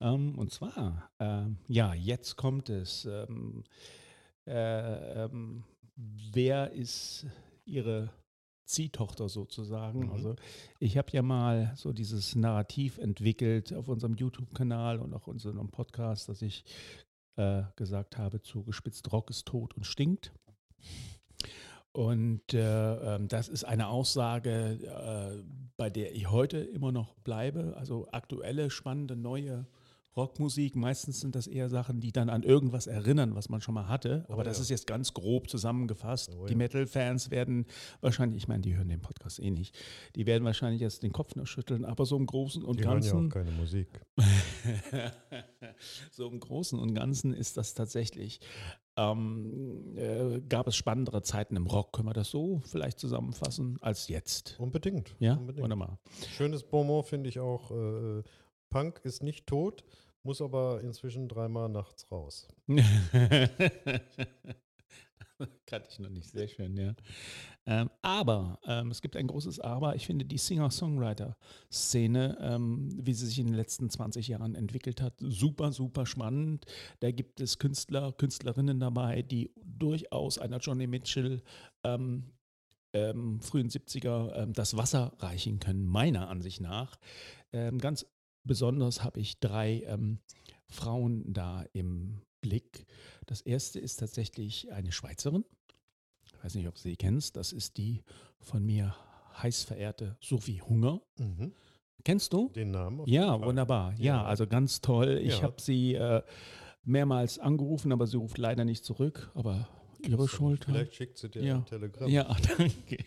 [0.00, 3.04] Ähm, und zwar, ähm, ja, jetzt kommt es.
[3.04, 3.62] Ähm,
[4.46, 5.64] äh, ähm,
[5.96, 7.26] wer ist
[7.64, 8.10] Ihre
[8.64, 10.06] Ziehtochter sozusagen?
[10.06, 10.12] Mhm.
[10.12, 10.36] Also
[10.78, 16.28] ich habe ja mal so dieses Narrativ entwickelt auf unserem YouTube-Kanal und auch unserem Podcast,
[16.28, 16.64] dass ich
[17.36, 20.32] äh, gesagt habe, zugespitzt Rock ist tot und stinkt.
[21.92, 25.44] Und äh, ähm, das ist eine Aussage, äh,
[25.76, 27.74] bei der ich heute immer noch bleibe.
[27.76, 29.66] Also aktuelle, spannende, neue
[30.16, 30.76] Rockmusik.
[30.76, 34.24] Meistens sind das eher Sachen, die dann an irgendwas erinnern, was man schon mal hatte.
[34.28, 34.62] Aber Oh das ja.
[34.62, 36.36] ist jetzt ganz grob zusammengefasst.
[36.40, 36.58] Oh die ja.
[36.58, 37.66] Metal-Fans werden
[38.00, 39.76] wahrscheinlich, ich meine, die hören den Podcast eh nicht,
[40.14, 43.02] die werden wahrscheinlich jetzt den Kopf nur schütteln, aber so im Großen und Die hören
[43.02, 43.28] ja Ganzen.
[43.28, 43.88] auch keine Musik.
[46.10, 48.40] so im Großen und Ganzen ist das tatsächlich.
[48.96, 54.06] Ähm, äh, gab es spannendere Zeiten im Rock, können wir das so vielleicht zusammenfassen, als
[54.08, 54.54] jetzt?
[54.60, 55.16] Unbedingt.
[55.18, 55.64] Ja, unbedingt.
[55.64, 55.98] wunderbar.
[56.36, 57.70] Schönes Bonbon finde ich auch.
[57.72, 58.22] Äh,
[58.70, 59.84] Punk ist nicht tot,
[60.24, 62.48] muss aber inzwischen dreimal nachts raus.
[65.66, 66.94] Kannte ich noch nicht, sehr schön, ja.
[67.66, 73.26] Ähm, aber, ähm, es gibt ein großes Aber, ich finde die Singer-Songwriter-Szene, ähm, wie sie
[73.26, 76.66] sich in den letzten 20 Jahren entwickelt hat, super, super spannend.
[77.00, 81.42] Da gibt es Künstler, Künstlerinnen dabei, die durchaus einer Johnny Mitchell
[81.82, 82.30] ähm,
[82.92, 86.98] ähm, frühen 70er ähm, das Wasser reichen können, meiner Ansicht nach.
[87.78, 88.04] Ganz
[88.44, 90.18] besonders habe ich drei ähm,
[90.68, 92.86] Frauen da im Blick.
[93.26, 95.44] Das erste ist tatsächlich eine Schweizerin.
[96.26, 97.36] Ich weiß nicht, ob du sie kennst.
[97.36, 98.02] Das ist die
[98.40, 98.94] von mir
[99.42, 101.00] heiß verehrte Sophie Hunger.
[101.18, 101.52] Mhm.
[102.04, 102.50] Kennst du?
[102.50, 103.02] Den Namen?
[103.06, 103.92] Ja, wunderbar.
[103.94, 104.24] Ja, Ja.
[104.24, 105.20] also ganz toll.
[105.22, 105.42] Ich Ja.
[105.42, 106.22] habe sie äh,
[106.82, 109.30] mehrmals angerufen, aber sie ruft leider nicht zurück.
[109.34, 109.66] Aber
[110.06, 110.66] ihre Schuld.
[110.66, 111.54] Vielleicht schickt sie dir Ja.
[111.56, 112.10] ein Telegramm.
[112.10, 112.24] Ja,
[112.58, 112.98] danke.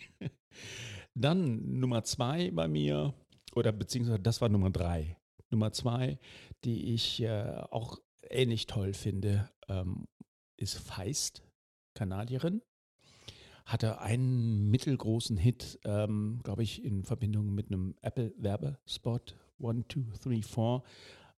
[1.14, 3.14] Dann Nummer zwei bei mir,
[3.54, 5.16] oder beziehungsweise das war Nummer drei.
[5.50, 6.18] Nummer zwei,
[6.64, 7.98] die ich äh, auch
[8.30, 10.06] ähnlich toll finde, ähm,
[10.56, 11.42] ist Feist,
[11.94, 12.62] Kanadierin.
[13.64, 19.36] Hatte einen mittelgroßen Hit, ähm, glaube ich, in Verbindung mit einem Apple-Werbespot.
[19.58, 20.84] One, two, three, four.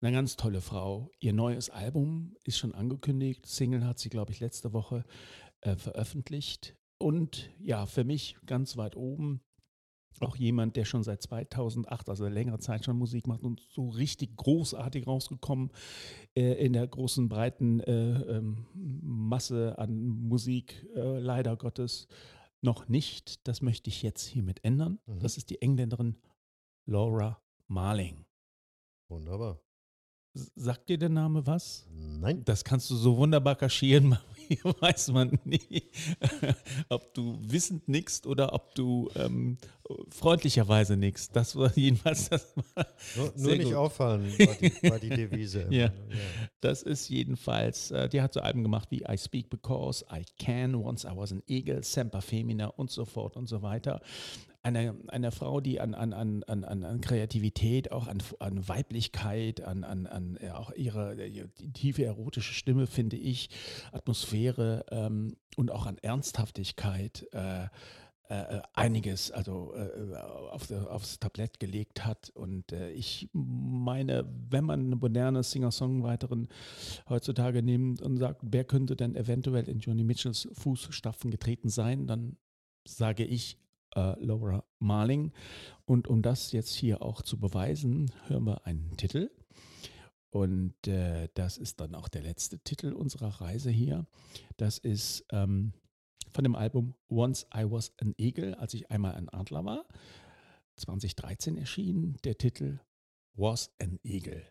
[0.02, 1.12] Eine ganz tolle Frau.
[1.20, 3.46] Ihr neues Album ist schon angekündigt.
[3.46, 5.04] Single hat sie, glaube ich, letzte Woche
[5.62, 6.76] äh, veröffentlicht.
[6.98, 9.42] Und ja, für mich ganz weit oben
[10.22, 14.36] auch jemand, der schon seit 2008, also längere Zeit schon Musik macht und so richtig
[14.38, 15.72] großartig rausgekommen
[16.36, 22.08] äh, in der großen, breiten äh, ähm, Masse an Musik, äh, leider Gottes
[22.62, 23.48] noch nicht.
[23.48, 25.00] Das möchte ich jetzt hiermit ändern.
[25.06, 25.20] Mhm.
[25.20, 26.16] Das ist die Engländerin
[26.86, 28.26] Laura Marling.
[29.08, 29.62] Wunderbar.
[30.34, 31.88] Sagt dir der Name was?
[31.92, 32.44] Nein.
[32.46, 35.90] Das kannst du so wunderbar kaschieren, hier weiß man nie,
[36.90, 39.58] ob du wissend nickst oder ob du ähm,
[40.10, 41.36] freundlicherweise nickst.
[41.36, 42.48] Das war jedenfalls das.
[42.76, 43.74] War, Nur, nur nicht gut.
[43.74, 45.62] auffallen, war die, war die Devise.
[45.70, 45.76] immer.
[45.76, 45.92] Ja.
[46.62, 50.76] Das ist jedenfalls, äh, die hat so Alben gemacht wie I Speak Because, I Can,
[50.76, 54.02] Once I Was an Eagle, Semper Femina und so fort und so weiter.
[54.62, 59.86] Eine, eine Frau, die an, an, an, an, an Kreativität, auch an, an Weiblichkeit, an,
[59.86, 63.50] an, an ja, auch ihre äh, tiefe erotische Stimme, finde ich,
[63.94, 67.68] Atmosphäre ähm, und auch an Ernsthaftigkeit äh,
[68.30, 72.30] äh, einiges also äh, auf, aufs Tablett gelegt hat.
[72.30, 76.48] Und äh, ich meine, wenn man eine moderne Singer-Songwriterin
[77.10, 82.38] heutzutage nimmt und sagt, wer könnte denn eventuell in Johnny Mitchells Fußstapfen getreten sein, dann
[82.88, 83.58] sage ich
[83.96, 85.32] äh, Laura Marling.
[85.86, 89.32] Und um das jetzt hier auch zu beweisen, hören wir einen Titel.
[90.32, 94.06] Und äh, das ist dann auch der letzte Titel unserer Reise hier.
[94.58, 95.74] Das ist ähm,
[96.32, 99.86] von dem Album Once I Was an Eagle, als ich einmal ein Adler war.
[100.78, 102.80] 2013 erschienen der Titel
[103.36, 104.44] Was an Eagle.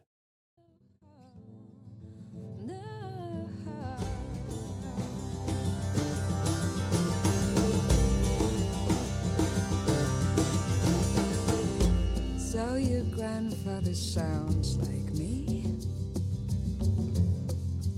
[12.37, 15.79] So your grandfather sounds like me.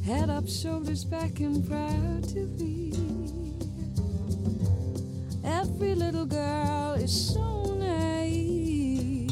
[0.02, 2.92] Head up, shoulders back, and proud to be.
[5.60, 9.28] Every little girl is so naive,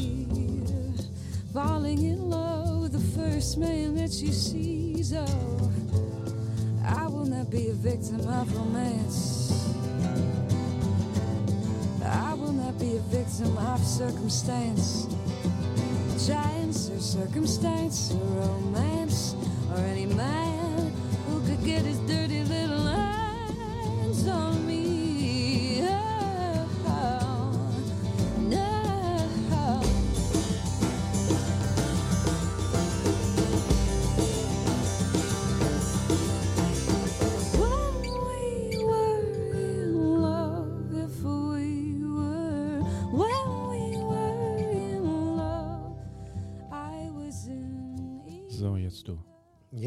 [1.51, 5.11] falling in love with the first man that she sees.
[5.11, 5.71] Oh,
[6.85, 9.73] I will not be a victim of romance.
[12.05, 15.07] I will not be a victim of circumstance.
[16.27, 19.33] Chance or circumstance or romance
[19.71, 20.93] or any man
[21.27, 22.38] who could get his dirty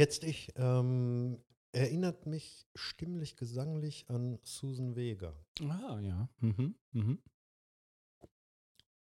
[0.03, 0.49] Jetzt ich.
[0.57, 1.39] Ähm,
[1.71, 5.33] erinnert mich stimmlich, gesanglich an Susan Vega.
[5.61, 6.29] Ah, ja.
[6.41, 6.75] Mhm.
[6.91, 7.19] Mhm.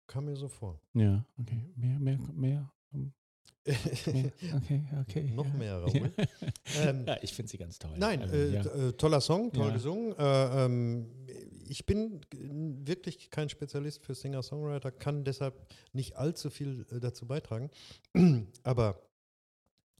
[0.07, 0.81] Kam mir so vor.
[0.95, 1.73] Ja, okay.
[1.75, 2.73] Mehr, mehr, mehr.
[2.95, 3.13] ähm,
[3.65, 3.73] mehr.
[4.55, 5.23] Okay, okay.
[5.35, 5.55] Noch ja.
[5.55, 6.13] mehr, Raoul.
[6.79, 7.95] Ähm, ja, ich finde sie ganz toll.
[7.97, 8.61] Nein, Also, äh, ja.
[8.65, 9.73] äh, toller Song, toll Ja.
[9.73, 10.13] gesungen.
[10.17, 11.11] Äh, ähm,
[11.69, 17.71] ich bin wirklich kein Spezialist für Singer-Songwriter, kann deshalb nicht allzu viel äh, dazu beitragen.
[18.63, 19.03] Aber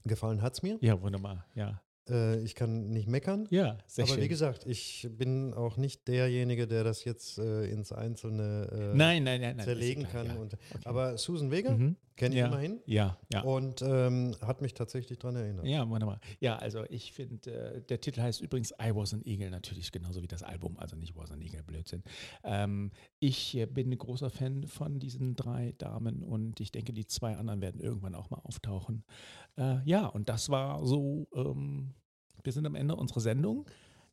[0.05, 0.77] gefallen hat es mir.
[0.81, 1.45] ja, wunderbar.
[1.55, 1.81] Ja.
[2.09, 3.47] Äh, ich kann nicht meckern.
[3.49, 4.23] Ja, sehr aber schön.
[4.23, 9.23] wie gesagt, ich bin auch nicht derjenige, der das jetzt äh, ins Einzelne äh, nein,
[9.23, 9.65] nein, nein, nein.
[9.65, 10.27] zerlegen kann.
[10.27, 10.35] ja.
[10.35, 10.81] Und, Okay.
[10.85, 11.95] Aber Susan Vega Mhm.
[12.15, 12.47] kenne ich Ja.
[12.47, 13.41] immerhin Ja, ja.
[13.41, 15.65] und ähm, hat mich tatsächlich daran erinnert.
[15.65, 16.19] Ja, wunderbar.
[16.39, 20.21] Ja, also ich finde, äh, der Titel heißt übrigens I Was an Eagle, natürlich genauso
[20.21, 22.03] wie das Album, also nicht Was an Eagle, Blödsinn.
[22.43, 27.05] Ähm, ich äh, bin ein großer Fan von diesen drei Damen und ich denke, die
[27.07, 29.03] zwei anderen werden irgendwann auch mal auftauchen.
[29.57, 31.92] Äh, ja, und das war so, ähm,
[32.43, 33.65] wir sind am Ende unserer Sendung.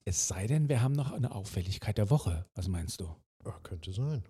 [0.04, 2.46] Es sei denn, wir haben noch eine Auffälligkeit der Woche.
[2.54, 3.14] Was meinst du?
[3.44, 4.22] Ja, könnte sein.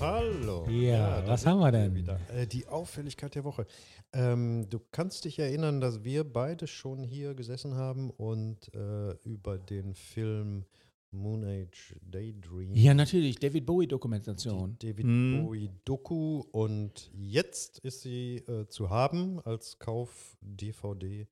[0.00, 0.66] Hallo.
[0.70, 1.94] Ja, da was haben wir denn?
[1.94, 2.18] Wieder.
[2.34, 3.66] Äh, die Auffälligkeit der Woche.
[4.14, 9.58] Ähm, du kannst dich erinnern, dass wir beide schon hier gesessen haben und äh, über
[9.58, 10.64] den Film
[11.10, 14.76] Moon Age Daydream, Ja, natürlich, David die Bowie-Dokumentation.
[14.78, 15.44] David Mhm.
[15.44, 21.26] Bowie Doku und jetzt ist sie äh, zu haben als Kauf-DVD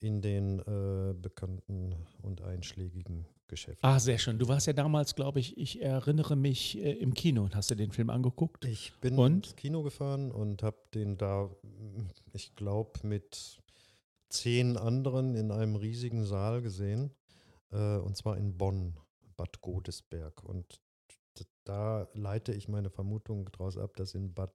[0.00, 3.78] in den äh, bekannten und einschlägigen Geschäften.
[3.82, 4.38] Ah, sehr schön.
[4.38, 7.76] Du warst ja damals, glaube ich, ich erinnere mich, äh, im Kino und hast dir
[7.76, 8.64] den Film angeguckt.
[8.64, 9.46] Ich bin Und?
[9.46, 11.50] ins Kino gefahren und habe den da,
[12.32, 13.60] ich glaube, mit
[14.30, 17.10] zehn anderen in einem riesigen Saal gesehen.
[17.70, 18.96] Äh, und zwar in Bonn,
[19.36, 20.42] Bad Godesberg.
[20.42, 20.80] Und
[21.64, 24.54] da leite ich meine Vermutung daraus ab, dass in Bad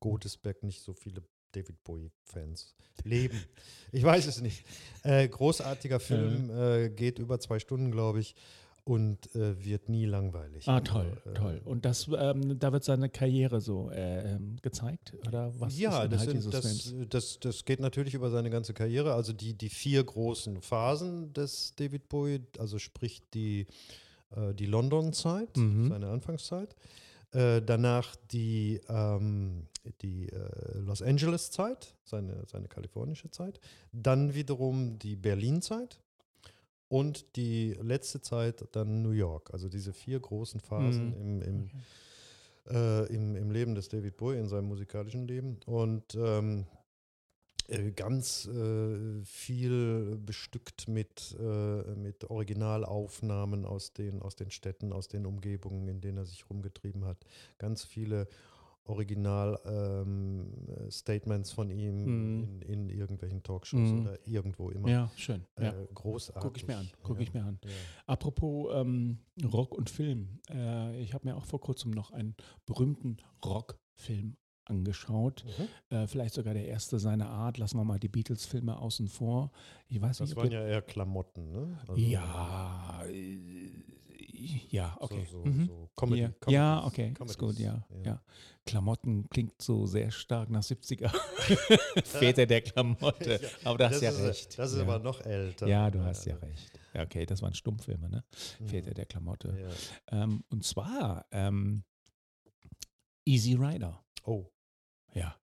[0.00, 1.22] Godesberg nicht so viele
[1.54, 3.38] David Bowie-Fans leben.
[3.92, 4.64] Ich weiß es nicht.
[5.02, 8.34] Äh, großartiger Film, äh, geht über zwei Stunden, glaube ich,
[8.84, 10.68] und äh, wird nie langweilig.
[10.68, 11.60] Ah, Also, toll, äh, toll.
[11.64, 15.14] Und das, ähm, da wird seine Karriere so äh, ähm, gezeigt?
[15.26, 19.14] Oder was ja, ist das, sind, das, das, das geht natürlich über seine ganze Karriere.
[19.14, 23.66] Also die, die vier großen Phasen des David Bowie, also sprich die,
[24.36, 25.88] äh, die London-Zeit, Mhm.
[25.88, 26.76] seine Anfangszeit.
[27.32, 29.66] Äh, danach die, ähm,
[30.02, 33.60] die äh, Los Angeles-Zeit, seine, seine kalifornische Zeit.
[33.92, 36.00] Dann wiederum die Berlin-Zeit.
[36.88, 39.50] Und die letzte Zeit dann New York.
[39.52, 41.16] Also diese vier großen Phasen Mhm.
[41.16, 41.70] im, im,
[42.66, 42.76] Okay.
[42.76, 45.58] äh, im, im Leben des David Bowie, in seinem musikalischen Leben.
[45.66, 46.66] Und ähm,
[47.68, 55.08] äh, ganz äh, viel bestückt mit, äh, mit Originalaufnahmen aus den, aus den Städten, aus
[55.08, 57.24] den Umgebungen, in denen er sich rumgetrieben hat.
[57.58, 58.28] Ganz viele
[58.86, 62.60] Original-Statements von ihm Mhm.
[62.62, 64.00] in, in irgendwelchen Talkshows Mhm.
[64.02, 64.88] oder irgendwo immer.
[64.88, 65.44] Ja, schön.
[65.56, 65.74] Äh, Ja.
[65.94, 66.42] großartig.
[66.42, 66.88] Gucke ich mir an.
[67.02, 67.26] Gucke ja.
[67.28, 67.58] ich mir an.
[67.64, 67.70] Ja.
[68.06, 69.18] Apropos ähm,
[69.52, 70.38] Rock und Film.
[70.50, 72.34] Äh, ich habe mir auch vor kurzem noch einen
[72.66, 75.44] berühmten Rockfilm angeschaut.
[75.58, 75.68] Mhm.
[75.96, 77.58] Äh, vielleicht sogar der erste seiner Art.
[77.58, 79.50] Lassen wir mal die Beatles-Filme außen vor.
[79.88, 81.78] Ich weiß Das nicht, waren ja eher Klamotten, ne?
[81.86, 83.68] Also, ja, äh,
[84.70, 85.24] ja, okay.
[85.30, 85.66] So, so, Mhm.
[85.66, 88.22] so Comedy, ja, Comedies, ja, okay, ist Comedies, gut, ja, ja.
[88.66, 91.08] Klamotten klingt so sehr stark nach 70er.
[92.04, 93.40] Väter der Klamotte.
[93.42, 94.58] Ja, aber du hast ja ist, recht.
[94.58, 94.82] Das ist ja.
[94.84, 95.66] aber noch älter.
[95.66, 96.70] Ja, du hast ja recht.
[96.94, 98.24] Ja, okay, das waren Stummfilme, ne?
[98.60, 98.66] Mhm.
[98.68, 99.54] Väter der Klamotte.
[100.10, 100.22] Ja.
[100.22, 101.84] Ähm, und zwar ähm,
[103.26, 104.02] Easy Rider.
[104.24, 104.46] Oh,
[105.14, 105.36] Ja.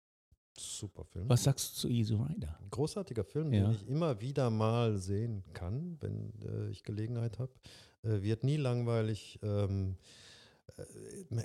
[0.58, 1.30] super Film.
[1.30, 2.58] Was sagst du zu Easy Rider?
[2.62, 3.64] Ein großartiger Film, Ja.
[3.66, 7.52] den ich immer wieder mal sehen kann, wenn äh, ich Gelegenheit habe.
[8.04, 9.40] Äh, wird nie langweilig.
[9.44, 9.96] Ähm,
[10.78, 10.84] äh,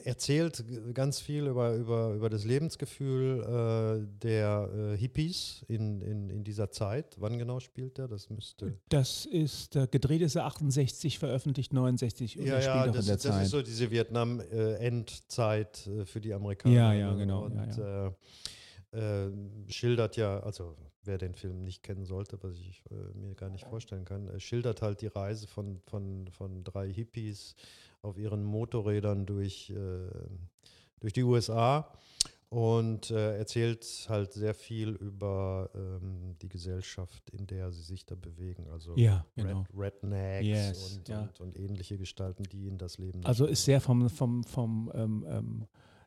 [0.04, 0.64] erzählt
[0.94, 6.70] ganz viel über, über, über das Lebensgefühl äh, der äh, Hippies in, in, in dieser
[6.70, 7.16] Zeit.
[7.18, 8.08] Wann genau spielt er?
[8.08, 8.78] Das müsste.
[8.88, 13.44] Das ist äh, gedreht ist er 68, veröffentlicht 69 und Ja, ja, das, das Zeit.
[13.44, 16.74] ist so diese Vietnam-Endzeit äh, für die Amerikaner.
[16.74, 18.12] Ja, ja, genau, Und ja, Äh,
[18.92, 19.28] äh,
[19.68, 23.64] schildert ja, also wer den Film nicht kennen sollte, was ich äh, mir gar nicht
[23.66, 27.54] vorstellen kann, äh, schildert halt die Reise von, von, von drei Hippies
[28.02, 30.10] auf ihren Motorrädern durch, äh,
[31.00, 31.92] durch die USA
[32.48, 38.14] und äh, erzählt halt sehr viel über ähm, die Gesellschaft, in der sie sich da
[38.14, 38.68] bewegen.
[38.70, 39.64] Also ja, genau.
[39.76, 41.20] Red, Rednecks Yes, und, ja.
[41.22, 43.24] und, und ähnliche Gestalten, die in das Leben.
[43.24, 45.66] Also ist sehr vom, vom, vom ähm, ähm,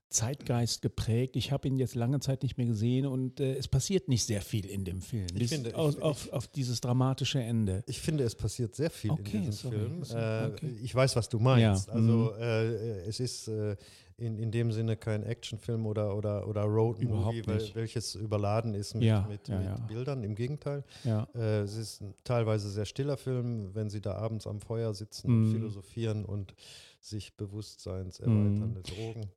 [0.09, 1.35] Zeitgeist geprägt.
[1.35, 4.41] Ich habe ihn jetzt lange Zeit nicht mehr gesehen und äh, es passiert nicht sehr
[4.41, 5.27] viel in dem Film.
[5.33, 7.83] Ich Bis finde, ich- auf, auf, auf dieses dramatische Ende.
[7.87, 9.77] Ich finde, es passiert sehr viel Okay, in diesem sorry.
[9.77, 10.03] Film.
[10.03, 10.75] So, Äh, okay.
[10.81, 11.87] Ich weiß, was du meinst.
[11.87, 12.41] Ja, Also mhm.
[12.41, 12.65] äh,
[13.07, 13.75] es ist äh,
[14.17, 19.03] in, in dem Sinne kein Actionfilm oder, oder, oder Road-Movie, wel, welches überladen ist mit,
[19.03, 19.87] Ja, mit, ja, mit.
[19.87, 20.23] Bildern.
[20.23, 20.83] Im Gegenteil.
[21.05, 25.31] Äh, es ist ein teilweise sehr stiller Film, wenn sie da abends am Feuer sitzen
[25.31, 25.45] Mhm.
[25.45, 26.53] und philosophieren und
[26.99, 29.29] sich bewusstseinserweiternde Drogen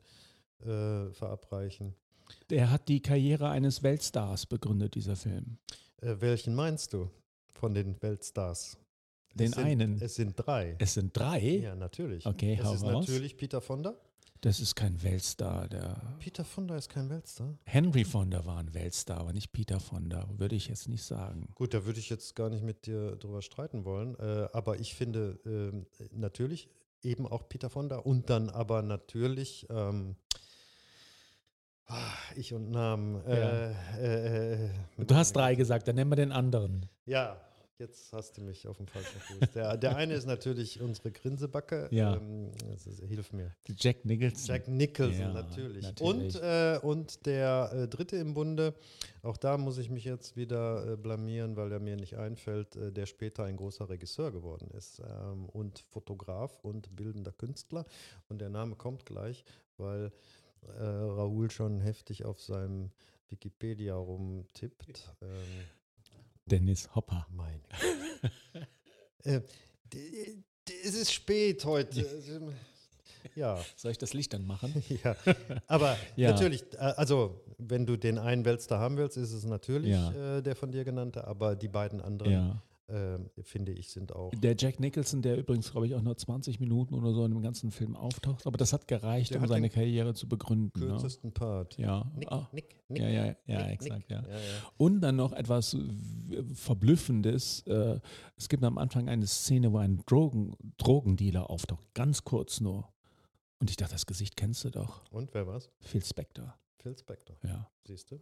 [0.62, 1.94] äh, verabreichen.
[2.50, 5.58] Der hat die Karriere eines Weltstars begründet, dieser Film.
[6.00, 7.10] Äh, welchen meinst du?
[7.62, 8.76] von den Weltstars.
[9.34, 10.02] Den es sind, einen.
[10.02, 10.74] Es sind drei.
[10.80, 11.58] Es sind drei.
[11.62, 12.26] ja, natürlich.
[12.26, 13.06] Okay, hau ist raus.
[13.06, 13.94] natürlich Peter Fonda.
[14.40, 15.68] Das ist kein Weltstar.
[15.68, 17.56] Der Peter Fonda ist kein Weltstar.
[17.64, 21.50] Henry Fonda war ein Weltstar, aber nicht Peter Fonda, würde ich jetzt nicht sagen.
[21.54, 24.16] Gut, da würde ich jetzt gar nicht mit dir drüber streiten wollen.
[24.18, 26.68] Äh, aber ich finde ähm, natürlich
[27.04, 30.16] eben auch Peter Fonda und dann aber natürlich ähm,
[32.36, 33.24] ich und Namen.
[33.26, 36.88] Äh, äh, äh, Du hast drei gesagt, dann nennen wir den anderen.
[37.06, 37.36] Ja,
[37.78, 39.50] jetzt hast du mich auf dem falschen Fuß.
[39.54, 41.88] Der, der eine ist natürlich unsere Grinsebacke.
[41.90, 42.16] Ja.
[42.16, 43.54] Ähm, ist, hilf mir.
[43.76, 44.46] Jack Nicholson.
[44.46, 45.82] Jack Nicholson, Ja, natürlich.
[45.82, 46.34] natürlich.
[46.34, 48.74] Und, äh, und der äh, dritte im Bunde,
[49.22, 53.06] auch da muss ich mich jetzt wieder äh, blamieren, weil er mir nicht einfällt, der
[53.06, 57.84] später ein großer Regisseur geworden ist ähm, und Fotograf und bildender Künstler.
[58.28, 59.44] Und der Name kommt gleich,
[59.76, 60.12] weil
[60.66, 62.90] äh, Raoul schon heftig auf seinem
[63.28, 65.14] Wikipedia rumtippt.
[65.22, 65.28] Ähm,
[66.46, 67.26] Dennis Hopper.
[67.30, 67.62] meine
[69.24, 69.40] äh,
[70.84, 72.06] es ist spät heute.
[73.34, 73.58] ja.
[73.76, 74.82] Soll ich das Licht dann machen?
[75.04, 75.16] Ja,
[75.66, 76.30] aber Ja.
[76.32, 80.38] natürlich, äh, also wenn du den einen Weltstar haben willst, ist es natürlich Ja.
[80.38, 82.62] äh, der von dir genannte, aber die beiden anderen, Ja.
[82.88, 84.30] Äh, finde ich, sind auch.
[84.34, 87.42] Der Jack Nicholson, der übrigens, glaube ich, auch nur 20 Minuten oder so in dem
[87.42, 90.80] ganzen Film auftaucht, aber das hat gereicht, um seine Karriere zu begründen.
[90.80, 90.86] Ne?
[90.88, 91.78] kürzesten Part.
[91.78, 92.10] Ja.
[92.16, 92.48] Nick, Ah.
[92.52, 93.00] Nick, Nick.
[93.02, 94.22] Ja, ja, ja, Nick, exakt, ja.
[94.22, 94.38] ja, ja.
[94.76, 95.76] Und dann noch etwas
[96.54, 97.62] Verblüffendes.
[97.66, 98.00] Äh,
[98.36, 102.88] es gibt am Anfang eine Szene, wo ein Drogen, Drogendealer auftaucht, ganz kurz nur.
[103.58, 105.02] Und ich dachte, das Gesicht kennst du doch.
[105.10, 105.70] Und wer war's?
[105.80, 106.54] Phil Spector.
[106.78, 107.70] Phil Spector, Ja.
[107.86, 108.16] siehst du?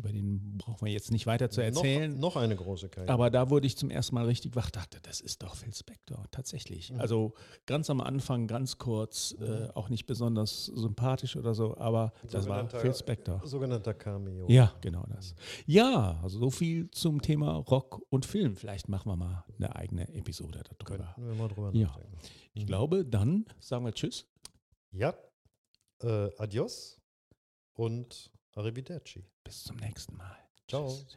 [0.00, 2.14] Über den brauchen wir jetzt nicht weiter zu erzählen.
[2.14, 3.12] Noch, noch eine große Karriere.
[3.12, 6.24] Aber da wurde ich zum ersten Mal richtig wach, dachte, das ist doch Phil Spector,
[6.30, 6.90] tatsächlich.
[6.90, 7.00] Mhm.
[7.00, 7.34] Also
[7.66, 12.66] ganz am Anfang, ganz kurz, äh, auch nicht besonders sympathisch oder so, aber das war
[12.70, 13.42] Phil Spector.
[13.44, 14.46] Sogenannter Cameo.
[14.48, 15.34] Ja, genau das.
[15.66, 18.56] Ja, also so viel zum Thema Rock und Film.
[18.56, 21.12] Vielleicht machen wir mal eine eigene Episode darüber.
[21.14, 21.88] Könnten wir mal drüber Ja.
[21.88, 22.16] nachdenken.
[22.54, 24.26] Ich glaube, dann sagen wir Tschüss.
[24.92, 25.14] Ja,
[26.02, 26.98] äh, adios
[27.74, 29.24] und arrivederci.
[29.44, 30.38] Bis zum nächsten Mal.
[30.68, 30.88] Ciao.
[30.88, 31.16] Tschüss.